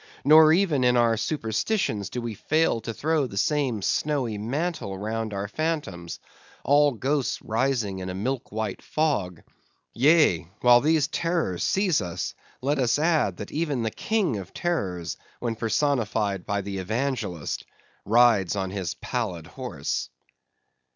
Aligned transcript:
Nor 0.25 0.51
even 0.51 0.83
in 0.83 0.97
our 0.97 1.15
superstitions 1.15 2.09
do 2.09 2.23
we 2.23 2.33
fail 2.33 2.81
to 2.81 2.91
throw 2.91 3.27
the 3.27 3.37
same 3.37 3.83
snowy 3.83 4.35
mantle 4.39 4.97
round 4.97 5.31
our 5.31 5.47
phantoms; 5.47 6.19
all 6.63 6.93
ghosts 6.93 7.39
rising 7.43 7.99
in 7.99 8.09
a 8.09 8.15
milk 8.15 8.51
white 8.51 8.81
fog—Yea, 8.81 10.47
while 10.61 10.81
these 10.81 11.05
terrors 11.07 11.63
seize 11.63 12.01
us, 12.01 12.33
let 12.61 12.79
us 12.79 12.97
add, 12.97 13.37
that 13.37 13.51
even 13.51 13.83
the 13.83 13.91
king 13.91 14.37
of 14.37 14.55
terrors, 14.55 15.17
when 15.39 15.55
personified 15.55 16.47
by 16.47 16.61
the 16.61 16.79
evangelist, 16.79 17.63
rides 18.03 18.55
on 18.55 18.71
his 18.71 18.95
pallid 18.95 19.45
horse. 19.45 20.09